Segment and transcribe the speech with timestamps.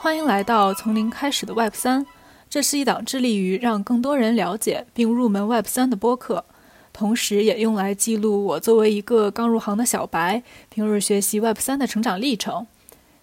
[0.00, 2.06] 欢迎来到从零开始的 Web 三，
[2.48, 6.44] 这是一档致力于让更多人了解并入门 Web 三的播客，
[6.92, 12.68] 同时也用来记录我作为一个刚入行的小白，平日学习 Web 三的成长历程。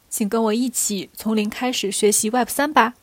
[0.09, 2.95] 请跟我一起从零开始学习 Web 三吧。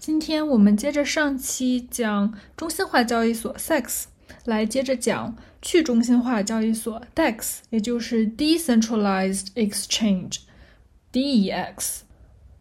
[0.00, 4.06] 今天我们接着上期讲中心化交易所 SEX，
[4.46, 12.00] 来接着讲去中心化交易所 DEX，也就是 Decentralized Exchange（DEX）。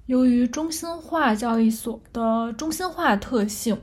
[0.05, 3.79] 由于中心化交易所的中心化特性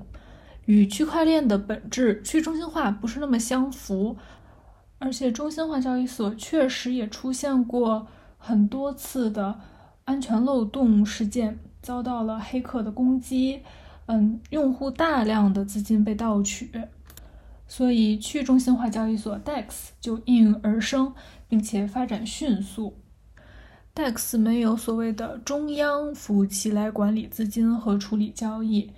[0.66, 4.16] 与区块链的本质去中心化不是那么相符，
[4.98, 8.06] 而且中心化交易所确实也出现过
[8.36, 9.58] 很多次的
[10.04, 13.62] 安全漏洞事件，遭到了黑客的攻击，
[14.06, 16.70] 嗯，用户大量的资金被盗取，
[17.66, 21.14] 所以去中心化交易所 DEX 就应运而生，
[21.48, 22.98] 并且发展迅速。
[23.94, 28.90] DEX 没有所谓的中央服务器来管理资金和处理交易，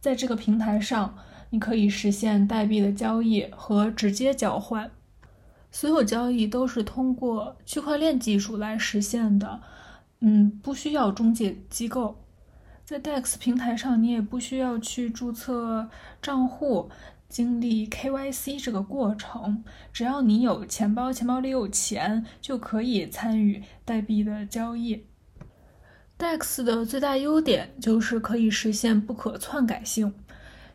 [0.00, 1.14] 在这个平台上，
[1.50, 4.90] 你可以实现代币的交易和直接交换，
[5.70, 9.60] 所有交易都是通过区块链技术来实现的，
[10.18, 12.16] 嗯，不需要中介机构。
[12.84, 15.88] 在 DEX 平台上，你也不需要去注册
[16.20, 16.90] 账户。
[17.30, 25.06] 经历 KYC 这个过程，只要你有钱包，钱包里有钱，就可以参与代币的交易。
[26.18, 30.12] DEX 的最大优点就是可以实现不可篡改性，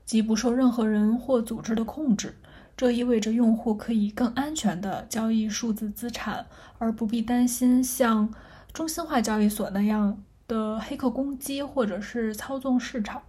[0.05, 2.37] 即不受任何人或组织的控制。
[2.77, 8.33] 这意味着用户可以更安全地交易数字资产，而不必担心像
[8.73, 13.21] 中心化交易所那样的黑客攻击或者是操纵市场。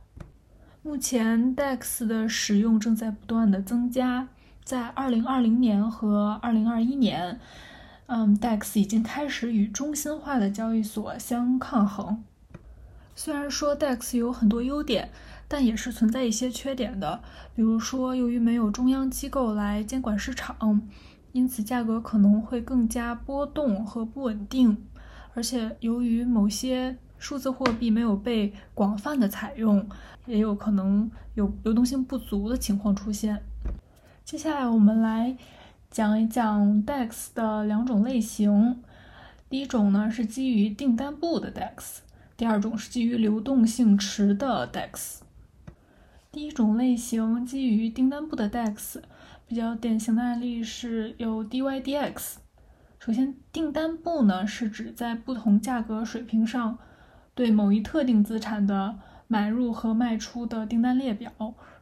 [0.87, 4.29] 目前，DEX 的使用正在不断的增加。
[4.63, 7.41] 在2020年和2021年，
[8.07, 12.23] 嗯，DEX 已经开始与中心化的交易所相抗衡。
[13.17, 15.11] 虽然说 DEX 有很多优点，
[15.49, 17.21] 但也是存在一些缺点的。
[17.57, 20.81] 比如说，由于没有中央机构来监管市场，
[21.33, 24.87] 因此价格可能会更加波动和不稳定。
[25.35, 29.85] 而且，由于某些数字货币没有被广泛的采用，
[30.27, 33.43] 也有可能有流动性不足的情况出现。
[34.25, 35.37] 接下来我们来
[35.91, 38.81] 讲一讲 DEX 的两种类型。
[39.51, 41.97] 第一种呢是基于订单簿的 DEX，
[42.37, 45.17] 第二种是基于流动性池的 DEX。
[46.31, 49.03] 第一种类型基于订单簿的 DEX，
[49.49, 52.35] 比较典型的案例是有 DYDX。
[53.01, 56.79] 首先，订单簿呢是指在不同价格水平上。
[57.37, 58.97] 对某一特定资产的
[59.29, 61.31] 买入和卖出的订单列表，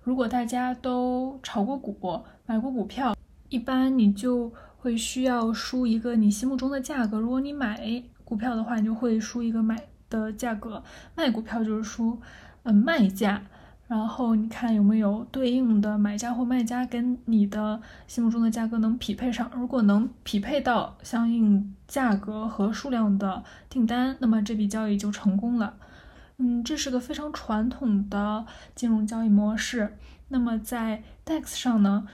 [0.02, 3.16] 如果大家都炒过股、买过股票，
[3.50, 7.20] 一般你就会需要输一个你心目中的价格。
[7.20, 10.82] 如果你买股票的话，你就会输一个买的价格；
[11.14, 12.20] 卖股票就是输
[12.64, 13.40] 嗯卖价。
[13.86, 19.50] 然后你看有没有对应的买家或卖家跟你的心目中的价格能匹配上？
[19.54, 25.74] 如果能匹配到相应价格和数量的订单，那么这笔交易就成功了。
[26.38, 29.96] 嗯，这是个非常传统的金融交易模式。
[30.28, 32.08] 那么在 DEX 上呢，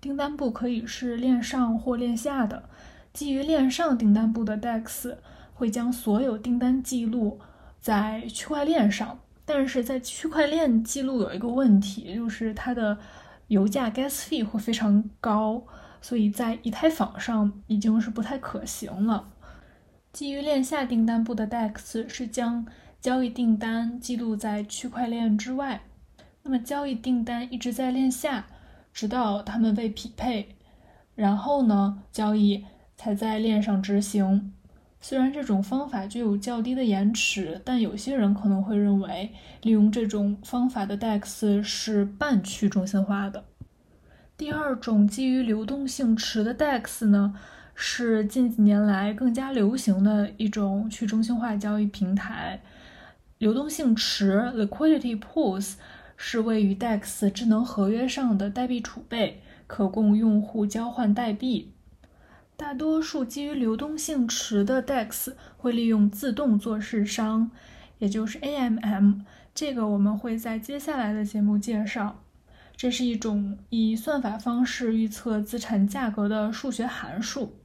[0.00, 2.64] 订单簿可以是链上或链下的。
[3.12, 5.14] 基于链上订单簿的 DEX
[5.54, 7.38] 会将所有订单记录
[7.80, 9.20] 在区块链上。
[9.54, 12.96] 但是在区块链记录有一个问题，就是它的
[13.48, 15.62] 油价 gas fee 会非常高，
[16.00, 19.28] 所以在以太坊上已经是不太可行了。
[20.10, 22.66] 基于链下订单簿的 DEX 是将
[22.98, 25.82] 交易订单记录在区块链之外，
[26.42, 28.46] 那么交易订单一直在链下，
[28.94, 30.56] 直到它们被匹配，
[31.14, 32.64] 然后呢，交易
[32.96, 34.54] 才在链上执行。
[35.04, 39.32] 虽然这种方法具有较低的延迟，但有些人可能会认为，
[39.62, 43.44] 利用这种方法的 DEX 是半去中心化的。
[44.36, 47.34] 第二种基于流动性池的 DEX 呢，
[47.74, 52.60] 是近几年来更加流行的一种去中心化交易平台。
[53.38, 55.74] 流动性池 （Liquidity Pools）
[56.16, 61.72] 是位于 DEX 智能合约上的代币储备，可供用户交换代币。
[62.56, 67.50] 大多数基于流动性池的 DEX 会利用自动做市商，
[67.98, 69.22] 也就是 AMM。
[69.54, 72.22] 这个我们会在接下来的节目介绍。
[72.76, 77.56] 这是一种以算法方式预测资产价格的数学函数。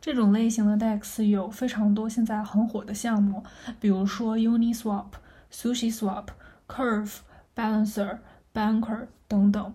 [0.00, 3.42] 这种类型的 DEX 有非常多现在很火的项目，
[3.80, 5.06] 比如说 Uniswap、
[5.52, 6.26] SushiSwap、
[6.68, 7.16] Curve、
[7.54, 8.18] Balancer、
[8.54, 9.74] Banker 等等。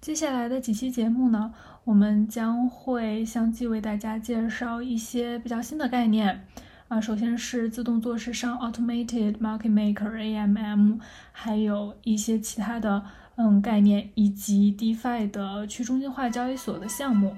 [0.00, 1.52] 接下来的几期节目呢？
[1.84, 6.46] 我们将会相继为大家介绍一些比较新的概念，
[6.88, 11.00] 啊，首先是自动做市商 （Automated Market Maker，AMM），
[11.32, 13.04] 还有一些其他的
[13.36, 17.36] 嗯概念，以及 DeFi 的去中心化交易所的项目。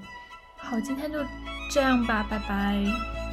[0.56, 1.18] 好，今天就
[1.70, 3.27] 这样吧，拜拜。